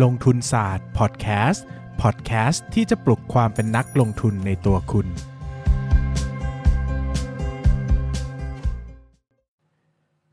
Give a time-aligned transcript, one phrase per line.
[0.00, 1.64] ลงทุนศาสตร์พอดแคสต์
[2.02, 5.06] พอดแคสต์ที่จะปลุกความเป็นนักลงทุนในตัวคุณ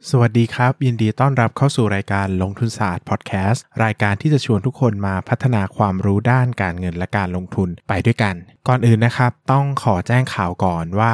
[0.09, 8.36] สวัสดีครับ ยินดีต้อนรับเข้าสู่รายการลงทุนศาสตร์พอดแคสต์รายการที่จะชวนทุกคนมาพัฒนาความรู้ด้านการเงินและการลงทุนไปด้วยกัน
[8.68, 11.14] ก่อนอื่นนะครับ ต้องขอแจ้งข่าวก่อนว่า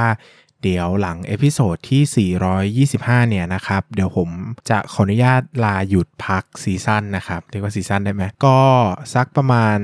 [0.64, 4.30] เดี๋ยวหลัง episode ที่ 425 เนี่ยนะครับ เดี๋ยวผม
[4.70, 8.60] จะขออนุญาตลาหยุดพัก season นะครับ เรียกว่า season ได้ไหม ก็
[9.14, 9.78] สักประมาณ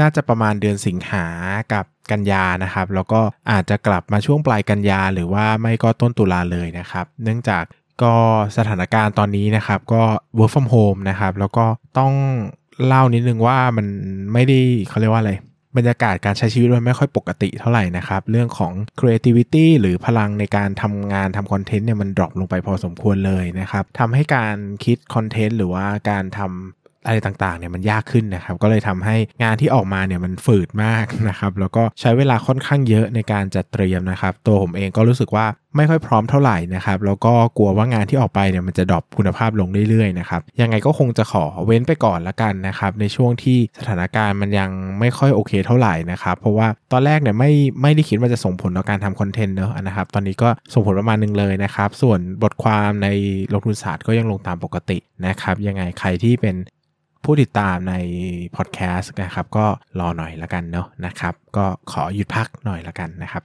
[0.00, 1.26] น่าจะประมาณเดือนสิงหา
[1.72, 7.64] กับกันยานะครับ แล้วก็อาจจะกลับมาช่วงปลายกันยาหรือว่าไม่ก็ต้นตุลาเลยนะครับ เนื่องจาก
[8.02, 8.14] ก็
[8.56, 10.02] สถานการณ์ตอนนี้นะครับ ก็
[10.38, 11.64] work from home นะครับ แล้วก็
[11.98, 12.12] ต้อง
[12.86, 13.86] เล่านิดนึงว่ามัน
[14.32, 15.32] ไม่ได้เขาเรียกว่าอะไร
[15.76, 44.70] บรรยากาศการใช้ชีวิตมันไม่ค่อยปกติเท่าไหร่นะครับ เรื่องของ creativity หรือพลังในการทำงานทำคอนเทนต์เนี่ยมัน drop ลงไปพอสมควรเลยนะครับทำให้การคิดคอนเทนต์หรือว่าการทำอะไรต่างๆเนี่ยมันยากขึ้นนะครับ ก็เลยทำให้งานที่ออกมาเนี่ยมันฝืดมากนะครับ แล้วก็ใช้เวลาค่อนข้างเยอะในการจัดเตรียมนะครับ ตัวผมเองก็รู้สึกว่า ไม่ค่อยพร้อมเท่าไหร่นะครับแล้วก็กลัวว่างานที่ออกไปเนี่ยมันจะดรอปคุณภาพลงเรื่อยๆนะครับยังไงก็คงจะขอเว้นไปก่อนละกันนะครับในช่วงที่สถานการณ์มันยัง
[45.00, 47.50] ไม่ค่อยโอเคเท่าไหร่นะครับเพราะว่าตอนแรกเนี่ยไม่
[47.82, 53.08] ไม่ได้คิดว่าจะส่งผลต่อการทำคอนเทนต์เนอะนะครับตอนนี้ก็ส่งผลประมาณนึงเลยนะครับส่วนบทความใน
[53.52, 56.56] ลงทุนศาสตร์ก็ยังลงตามปกตินะครับยังไงใครที่เป็น
[57.24, 57.94] ผู้ติดตามใน
[58.56, 59.66] พอดแคสต์นะครับก็
[59.98, 63.42] รอหน่อยละกันเนาะนะครับก็ขอหยุดพักหน่อยละกันนะครับ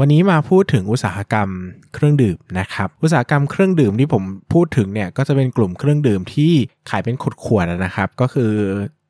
[0.00, 1.48] วันนี้มาพูดถึงอุตสาหกรรม
[1.94, 6.52] เครื่องดื่มนะครับ อุตสาหกรรมเครื่องดื่มที่ผมพูดถึงเนี่ยก็จะเป็นกลุ่มเครื่องดื่มที่
[6.90, 8.52] ขายเป็นขวดๆนะครับ ก็คือ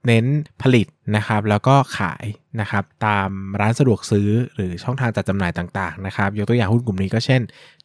[0.06, 0.24] เน้น
[0.62, 2.24] ผลิตนะครับแล้วก็ขาย
[2.60, 3.28] นะครับตาม
[3.60, 7.40] ร้านสะดวกซื้อหรือช่องทางจัดจำหน่ายต่างๆนะครับยกตัวอย่างหุ้นกลุ่มนี้ก็เช่น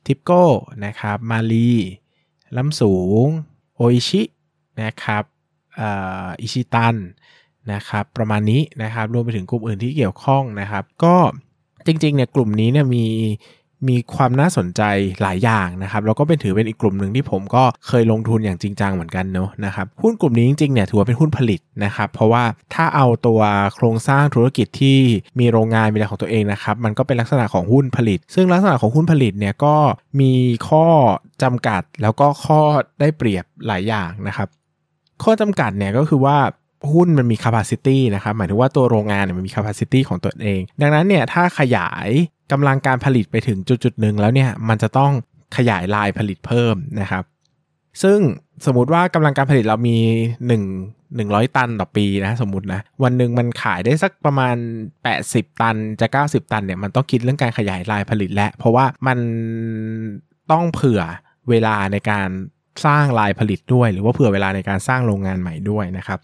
[0.06, 0.44] ทิปโก้
[0.86, 1.72] นะครับมาลี
[2.58, 3.28] ล้ำสูง
[3.76, 4.22] โออิชิ
[4.82, 5.24] นะครับ
[6.42, 6.96] อิชิตัน
[7.74, 11.16] นะครับประมาณนี้นะครับรวมไปถึงกลุ่มอื่นที่เกี่ยวข้องนะครับ ก็
[11.88, 13.06] จริงๆเนี่ยกลุ่มนี้เนี่ยมี
[13.90, 14.82] มีความน่าสนใจ
[15.22, 22.44] หลายอย่างนะครับแล้วก็เป็นถือเป็นอีกกลุ่มหนึ่งที่ผมก็เคยลงทุนอย่างจริงจังเหมือนกันเนาะนะครับหุ้นกลุ่มนี้จริงๆเนี่ยถือว่าเป็นหุ้นผลิตนะครับเพราะว่า
[22.74, 23.42] ถ้าเอาตัว
[23.76, 24.98] โครงสร้างธุรกิจที่
[25.40, 29.76] มีโรงงานมีอะไรของตัวเองนะครับมันก็เป็นลักษณะของหุ้นผลิต ซึ่งลักษณะของหุ้นผลิตเนี่ยก็
[30.20, 30.34] มี
[30.70, 30.86] ข้อ
[31.44, 32.60] จำกัดแล้วก็ข้อ
[33.00, 34.48] ได้เปรียบหลายอย่างนะครับ
[35.24, 36.38] ข้อจำกัดเนี่ยก็คือว่า
[36.94, 42.08] หุ้นมันมี capacity นะครับ หมายถึงว่าตัวโรงงานเนี่ยมันมี capacity ของตัวเอง ดังนั้นเนี่ยถ้าขยาย
[42.52, 45.12] กำลังการผลิตไปถึงจุดจุดหนึ่งแล้วเนี่ยมันจะต้อง
[45.58, 47.24] ขยายลายผลิตเพิ่มนะครับ
[48.04, 48.20] ซึ่ง
[48.66, 49.98] สมมุติว่ากำลังการผลิตเรามี
[50.60, 54.56] 1 100 ตันต่อปีนะสมมตินะวันหนึ่งมันขายได้สักประมาณ
[55.08, 59.20] 80 ตันจะ 90 ตันเนี่ยมันต้องคิดเรื่องการขยายลายผลิตและ เพราะว่ามัน
[60.52, 61.02] ต้องเผื่อ
[61.50, 62.30] เวลาในการ
[62.86, 66.20] สร้างลายผลิตด้วย หรือว่าเผื่อเวลาในการสร้างโรงงานใหม่ด้วยนะครับ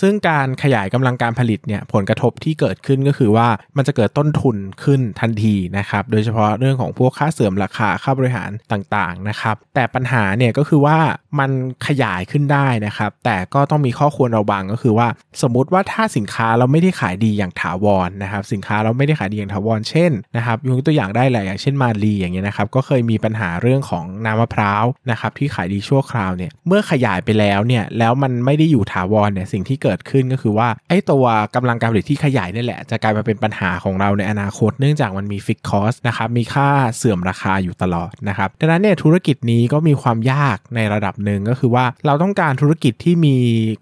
[0.00, 10.98] ซึ่งการขยายกำลังการผลิตเนี่ยผลกระทบที่เกิดขึ้นก็คือว่ามันจะเกิดต้นทุนขึ้นทันทีนะครับโดยเฉพาะเรื่องของพวกค่าเสื่อมราคาค่าบริหารต่างๆนะครับแต่ปัญหาเนี่ยก็คือว่า
[11.38, 11.50] มัน
[11.86, 15.08] ขยายขึ้นได้นะครับแต่ก็ต้องมีข้อควรระวังก็คือว่า
[15.42, 43.36] สมมุติว่าถ้าสินค้าเราไม่ได้ขายดีอย่างถาวรนะครับสินค้าเราไม่ได้ขายดีอย่างถาวรเช่นนะครับยกตัวอย่างได้หลายอย่างเช่นมาลีอย่างเงี้ยนะครับก็เคยมีปัญหาเรื่องของน้ำมะพร้าวนะครับที่ขายดีชั่วคราวเนี่ยเมื่อขยายไปแล้วเนี่ยแล้วมันไม่ได้อยู่ถาวรเนี่ยสิ่งที่เกิดขึ้นก็คือว่าไอ้ตัวกำลังการผลิตที่ขยายนี่แหละ จะกลายมาเป็นปัญหาของเราในอนาคต เนื่องจากมันมี fixed cost นะครับมีค่าเสื่อมราคาอยู่ตลอดนะครับดังนั้นเนี่ยธุรกิจนี้ก็มีความยากในระดับหนึ่งก็คือว่าเราต้องการธุรกิจที่มี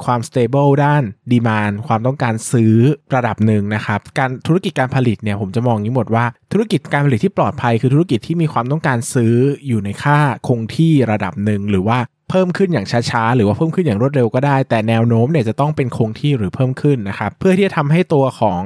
[0.04, 1.02] ความสเตเบิลด้าน
[1.32, 2.74] ดีมานความต้องการซื้อ
[3.14, 9.34] ระดับหนึ่งนะครับการธุรกิจการผลิตเนี่ยผมจะมองอย่างนี้หมดว่าธุรกิจการผลิตที่ปลอดภัยคือธุรกิจที่มีความต้องการซื้อ
[9.66, 10.18] อยู่ในค่า
[10.48, 11.98] คงที่ระดับหนึ่งหรือว่า
[12.30, 18.58] เพิ่มขึ้นอย่างช้าๆ หรือว่าเพิ่มขึ้นอย่างรวดเร็วก็ได้ แต่แนวโน้มเนี่ยจะต้องเป็นคงที่หรือเพิ่มขึ้นนะครับเพื่อที่จะทำให้ตัวของ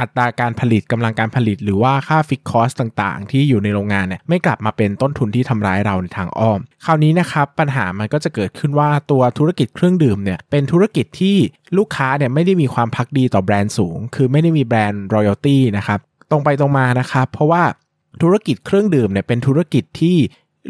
[0.00, 11.36] อัตราการผลิตกำลังการผลิต หรือว่าค่า fixed cost ต่างๆ ที่อยู่ในโรงงานเนี่ยไม่กลับมาเป็นต้นทุนที่ทำร้ายเราในทางอ้อม คราวนี้นะครับปัญหามันก็จะเกิดขึ้นว่าตัวธุรกิจเครื่องดื่มเนี่ยเป็นธุรกิจที่
[11.78, 15.98] ลูกค้าเนี่ยไม่ได้มีความภักดีต่อแบรนด์สูง คือไม่ได้มี brand loyalty นะครับ
[16.30, 17.62] ตรงไปตรงมานะครับเพราะว่า
[18.22, 20.16] ธุรกิจเครื่องดื่มเนี่ยเป็นธุรกิจที่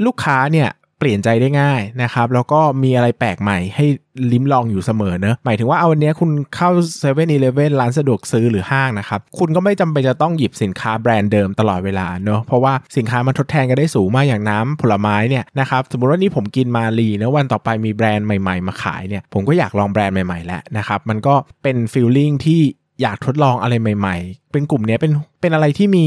[0.06, 0.68] ลูกค้าเนี่ย
[0.98, 3.84] เปลี่ยนใจได้ง่ายนะครับ แล้วก็มีอะไรแปลกใหม่ให้
[4.32, 22.60] ลิ้มลองอยู่เสมอเนอะหมายถึงว่าเอาวันนี้คุณเข้า7 e เ e ่ e อร้านสะดวกซื้อหรือห้างนะครับ คุณก็ไม่จำเป็นจะต้องหยิบสินค้าแบรนด์เดิมตลอดเวลาเนอะเพราะว่าสินค้ามันทดแทนกันได้สูงมากอย่างน้ำผลไม้เนี่ยนะครับสมมติว่านี่ผมกินมาลีนะวันต่อไปมีแบรนด์ใหม่ๆ มาขายเนี่ยผมก็อยากลองแบรนด์ใหม่ๆแล้วนะครับมันก็เป็นฟีลลิ่งที่
[23.02, 26.06] อยากทดลองอะไรใหม่ ๆ เป็นกลุ่มนี้เป็นเป็นอะไรที่มี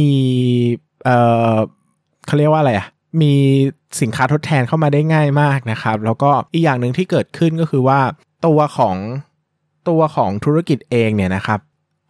[1.05, 1.17] เอ่
[1.53, 1.55] อ
[2.27, 2.87] เขาเรียกว่าอะไรอะ
[3.21, 3.33] มี
[4.01, 7.99] สินค้าทดแทนเข้ามาได้ง่ายมากนะครับ แล้วก็อีกอย่างหนึ่งที่เกิดขึ้นก็คือว่า
[8.45, 8.97] ตัวของ
[9.89, 11.59] ตัวของธุรกิจเองเนี่ยนะครับ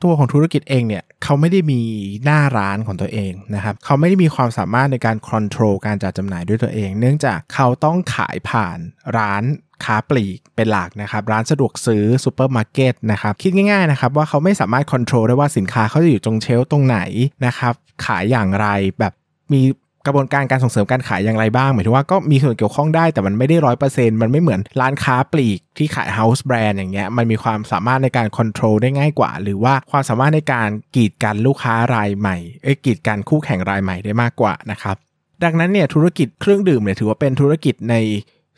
[0.04, 1.82] ตัวของธุรกิจเองเนี่ยเขาไม่ได้มี
[2.24, 8.78] หน้าร้านของตัวเองนะครับเขาไม่ได้มีความสามารถในการ control การจัดจำหน่ายด้วยตัวเอง เนื่องจากเขาต้องขายผ่าน
[9.18, 9.44] ร้าน
[9.84, 17.00] ค้าปลีกเป็นหลักนะครับร้านสะดวกซื้อซูเปอร์มาร์เก็ตนะครับคิดง่ายๆนะครับว่าเขาไม่สามารถ control ได้ว่าสินค้าเขาจะอยู่ตรง shelf ตรงไหน
[17.46, 17.74] นะครับ
[18.06, 18.68] ขายอย่างไร
[19.00, 19.14] แบบ
[19.54, 19.62] มี
[20.06, 34.96] กระบวนการการส่งเสริมการขายอย่างไรบ้างหมายถึงว่าก็มีส่วนเกี่ยวข้องได้แต่มันไม่ได้ร้อยเปอร์เซ็นต์มันไม่เหมือนร้านค้าปลีกที่ขายเฮาส์แบรนด์อย่างเงี้ยมันมีความสามารถในการคอนโทรลได้ง่ายกว่า หรือว่าความสามารถในการกีดกันลูกค้ารายใหม่เอ้กีดกันคู่แข่งรายใหม่ได้มากกว่านะครับ
[35.44, 37.96] ดังนั้นเนี่ยธุรกิจเครื่องดื่มเนี่ยถือว่าเป็นธุรกิจใน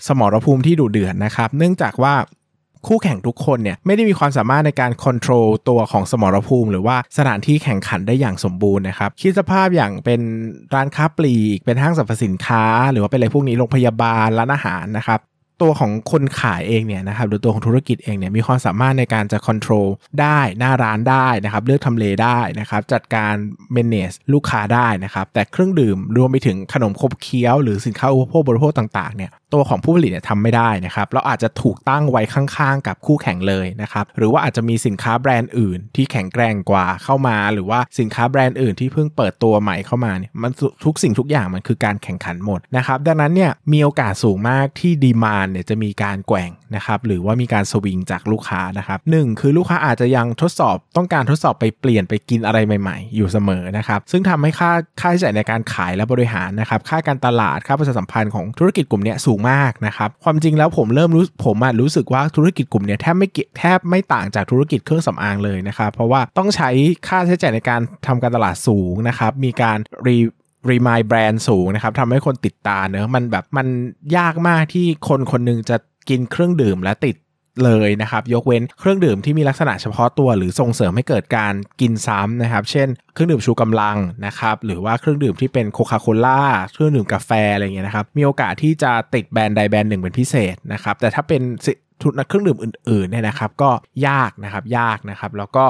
[0.07, 2.13] สมรภูมิที่ดุเดือดนะครับ เนื่องจากว่า
[2.88, 10.21] คู่แข่งทุกคนเนี่ยไม่ได้มีความสามารถในการควบคุมตัวของสมรภูมิ หรือว่าสถานที่แข่งขันได้อย่างสมบูรณ์นะครับคิดสภาพอย่างเป็น
[10.74, 15.21] ร้านค้าปลีก เป็นห้างสรรพสินค้า หรือว่าเป็นอะไรพวกนี้โรงพยาบาลร้านอาหารนะครับ
[15.63, 19.88] ตัวของคนขายเองเนี่ยนะครับหรือตัวของธุรกิจเองเนี่ยมีความสามารถในการจะควบคุม
[20.21, 23.33] ได้หน้าร้านได้นะครับเลือกทำเลได้นะครับจัดการ
[23.75, 40.52] manage ลูกค้าได้นะครับแต่เครื่องดื่มรวมไปถึงขนมคบเคี้ยวหรือสินค้าอุปโภคบริโภคต่างๆเนี่ย ตัวของผู้ผลิตเนี่ยทำไม่ได้นะครับเราอาจจะถูกตั้งไว้ข้างๆ กับคู่แข่งเลยนะครับหรือว่าอาจจะมีสินค้าแบรนด์อื่นที่แข็งแกร่งกว่าเข้ามา หรือว่าสินค้าแบรนด์อื่นที่เพิ่งเปิดตัวใหม่เข้ามาเนี่ยมัน
[40.86, 54.72] ทุกสิ่งทุกอย่างมันคือการแข่งขันหมดนะครับดังนั้นเนี่ยมีโอกาสสูงมากที่ดีมานเนี่ยจะมีการแกว่งนะครับหรือว่ามีการสวิงจากลูกค้านะครับหนึ่งคือลูกค้าอาจจะยังทดสอบต้องการทดสอบไปเปลี่ยนไปกินอะไรใหม่ๆ อยู่เสมอนะครับซึ่งทำให้ค่า
[55.02, 63.28] ค่าใช้จ่ายในการขายและบริหารนะครับค่าการตลาดค่าประชาสัมพันธ์ของธุรกิจกลุ่มนี้สูงมากนะครับ ความจริงแล้วผมเริ่มรู้ผมอะรู้สึกว่าธุรกิจกลุ่มนี้แทบไม่
[63.60, 66.69] แทบไม่ต่างจากธุรกิจเครื่องสำอางเลยนะครับ เพราะว่าต้องใช้
[67.07, 70.18] ค่าใช้จ่ายในการทำการตลาดสูงนะครับ มีการรี
[70.69, 73.68] รีมายแบรนด์สูงนะครับทำให้คนติดตาเนอะมันแบบมัน
[74.18, 75.78] ยากมากที่คนคนนึงจะ
[76.10, 77.16] กินเครื่องดื่มและติด
[77.64, 86.42] เลยนะครับ ยกเว้นเครื่องดื่มที่มีลักษณะเฉพาะตัวหรือส่งเสริมให้เกิดการกินซ้ำนะครับ เช่น เครื่องดื่มชูกำลังนะครับหรือว่าเครื่องดื่มที่เป็นโคคาโคล่า
[86.74, 91.42] เครื่องดื่มกาแฟอะไรเงี้ยนะครับมีโอกาสที่จะติดแบรนด์ใดแบรนด์หนึ่งเป็นพิเศษนะครับแต่ถ้าเป็น
[92.28, 93.70] เครื่องดื่มอื่นๆเนี่ยนะครับก็
[94.08, 95.66] ยากนะครับยากนะครับ แล้วก็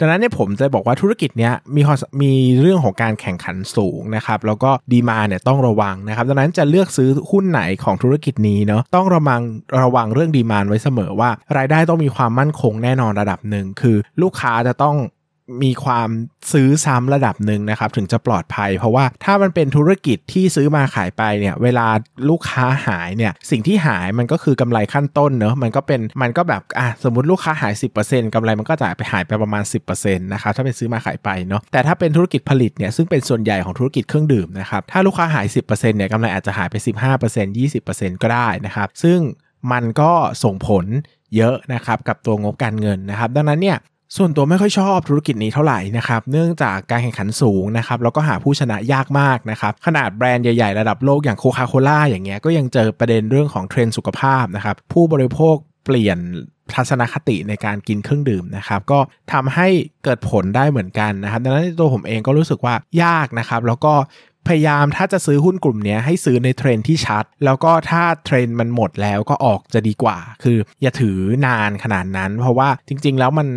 [0.00, 1.82] ดังนั้นเนี่ยผมจะบอกว่าธุรกิจเนี้ยมี
[2.22, 9.40] มีเรื่องของการแข่งขันสูงนะครับแล้วก็ดีมาเนี่ยต้องระวังนะครับดังนั้นจะเลือกซื้อหุ้นไหนของธุรกิจนี้เนาะต้องระวัง
[9.82, 14.96] ระวังเรื่องดีมานไว้เสมอว่า รายได้ต้องมีความมั่นคงแน่นอนระดับหนึ่งคือลูกค้าจะต้อง
[15.62, 16.08] มีความ
[16.52, 21.86] ซื้อซ้ำระดับหนึ่งนะครับ ถึงจะปลอดภัย เพราะว่าถ้ามันเป็นธุรกิจที่ซื้อมาขายไปเนี่ยเวลา
[22.28, 27.74] ลูกค้าหายเนี่ยสิ่งที่หายมันก็คือกำไรขั้นต้นเนอะมันก็เป็นมันก็แบบอะสมมติลูกค้าหาย
[28.04, 36.74] 10%กำไรมันก็จะไปหายไปประมาณ 10%นะครับถ้าเป็นซื้อมาขายไปเนาะแต่ถ้าเป็นธุรกิจผลิตเนี่ยซึ่งเป็นส่วนใหญ่ของธุรกิจเครื่องดื่มนะครับถ้าลูกค้าหาย 10%เนี่ยกำไรอาจจะหายไป
[37.24, 39.18] 15% 20%ก็ได้นะครับซึ่ง
[39.72, 40.12] มันก็
[40.44, 40.84] ส่งผล
[41.36, 43.78] เยอะนะครับกับตัวงบการเงินนะครับ ดังนั้นเนี่ย
[44.16, 56.18] ส่วนตัวไม่ค่อยชอบธุรกิจนี้เท่าไหร่นะครับ เนื่องจากการแข่งขันสูงนะครับ แล้วก็หาผู้ชนะยากมากนะครับ ขนาดแบรนด์ใหญ่ ๆ ระดับโลกอย่างโคคาโคล่าอย่างเงี้ย ก็ยังเจอประเด็นเรื่องของเทรนด์สุขภาพนะครับ ผู้บริโภคเปลี่ยน
[56.74, 58.98] ทัศนคติในการกินเครื่องดื่มนะครับ ก็
[59.32, 59.68] ทำให้
[60.04, 63.94] เกิดผลได้เหมือนกันนะครับ ดังนั้นตัวผมเองก็รู้สึกว่ายากนะครับ แล้วก็
[64.48, 73.48] พยายามถ้าจะซื้อหุ้นกลุ่มนี้ให้ซื้อในเทรนที่ชัด แล้วก็ถ้าเทรนมันหมดแล้วก็ออกจะดีกว่า คืออย่าถือนานขนาดนั้น เพราะว่าจริง ๆ แล้วมัน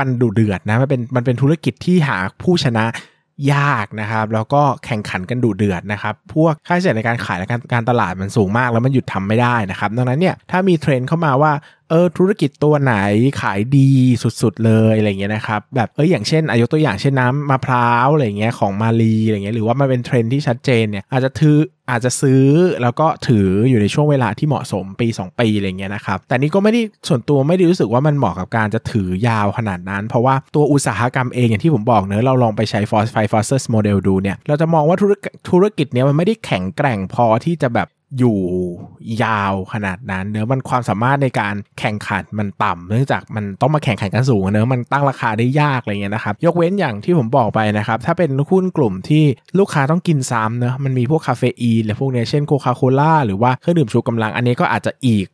[0.00, 2.84] มันดุเดือดนะมันเป็นมันเป็นธุรกิจที่หาผู้ชนะ
[3.54, 11.52] ยากนะครับ แล้วก็แข่งขันกันดุเดือดนะครับ พวกค่าใช้จ่ายในการขายและการการตลาดมันสูงมากแล้วมันหยุดทำไม่ได้นะครับ ดังนั้นเนี่ยถ้ามีเทรนด์เข้ามาว่า
[11.90, 12.94] เออธุรกิจตัวไหน
[13.40, 13.90] ขายดี
[14.42, 21.56] สุดๆเลยอะไรเงี้ยนะครับแบบเอออย่างเช่นอายุตัวอย่างเช่นน้ำมะพร้าวอะไรเงี้ยของมาลีอะไรเงี้ยหรือว่ามันเป็นเทรนที่ชัดเจนเนี่ยอาจจะถือ
[21.90, 22.44] อาจจะซื้อ
[22.82, 35.12] แล้วก็ถืออยู่ในช่วงเวลาที่เหมาะสมปี 2 ปีอะไรเงี้ยนะครับแต่นี้ก็ไม่ได้ส่วนตัวไม่ได้รู้สึกว่ามันเหมาะกับการจะถือยาวขนาดนั้น เพราะว่าตัวอุตสาหกรรมเองอย่างที่ผมบอกเนอะเราลองไปใช้ Force Five Forces Model ดูเนี่ยเราจะมองว่าธุร
[35.50, 37.88] ธุรกิจเนี้ยมันไม่ได้แข็งแกร่งพอที่จะแบบ
[38.18, 38.38] อยู่
[39.22, 49.24] ยาวขนาดนั้นเนื้อมันความสามารถในการแข่งขันมันต่ำเนื่องจากมันต้องมาแข่งขันกันสูงเนื้อมันตั้งราคาได้ยากอะไรเงี้ยนะครับยกเว้นอย่างที่ผมบอกไปนะครับถ้าเป็นหุ้นกลุ่มที่
[49.58, 55.26] ลูกค้าต้องกินซ้ำเนื้อมันมีพวกคาเฟอีนหรือพวกเนี้ยเช่นโคคาโคล่าหรือว่าเครื่องดื่มชูกำลังอันนี้ก็อาจจะอีก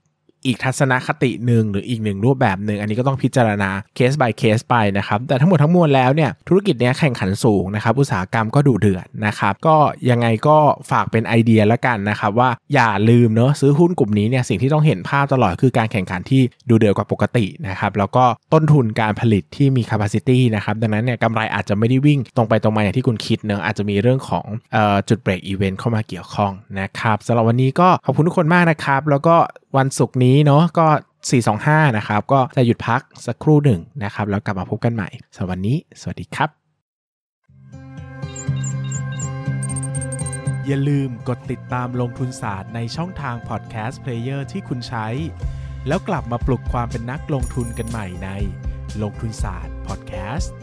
[0.47, 9.77] อีกทัศนคติหนึ่งหรืออีกหนึ่งรูปแบบหนึ่งอันนี้ก็ต้องพิจารณาเคส by เคสไปนะครับแต่ทั้งหมดทั้งมวลแล้วเนี่ยธุรกิจนี้แข่งขันสูงนะครับอุตสาหกรรมก็ดูเดือดนะครับก็
[10.11, 10.57] ยังไงก็
[10.91, 24.47] ฝากเป็นไอเดียแล้วกันนะครับว่าอย่าลืมเนอะซื้อหุ้นกลุ่มนี้เนี่ยสิ่งที่ต้องเห็นภาพตลอดคือการแข่งขันที่ดูเดือดกว่าปกตินะครับแล้วก็ต้นทุนการผลิตที่มี capacity นะครับดังนั้นเนี่ยกำไรอาจจะไม่ได้วิ่งตรงไปตรงมาอย่างที่คุณคิดเนอะอาจจะมีเรื่องของ
[25.09, 29.37] จุดเบรกอีเวนต์เข้ามาเกี่ยวข้องนะครับสำหรับวันนี้ก็ขอบคุณทุกคนมากนะครับ แล้วก็
[29.77, 30.87] วันศุกร์นี้เนาะก็
[31.43, 36.51] 425 นะครับ ก็จะหยุดพักสักครู่หนึ่งนะครับ แล้วกลับมาพบกันใหม่สำหรับวันนี้ สวัสดีครับ
[40.67, 45.07] อย่าลืมกดติดตามลงทุนศาสตร์ในช่องทางพอดแคสต์ player ที่คุณใช้
[45.89, 48.29] แล้วกลับมาปลุกความเป็นนักลงทุนกันใหม่ใน
[49.03, 50.55] ลงทุนศาสตร์พอดแคสต์